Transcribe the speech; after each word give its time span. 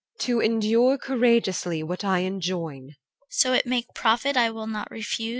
EL. 0.15 0.25
To 0.25 0.39
endure 0.39 0.97
courageously 0.97 1.83
what 1.83 2.03
I 2.03 2.21
enjoin. 2.21 2.87
CHR. 2.87 2.93
So 3.29 3.53
it 3.53 3.67
make 3.67 3.93
profit, 3.93 4.35
I 4.35 4.49
will 4.49 4.65
not 4.65 4.89
refuse. 4.89 5.29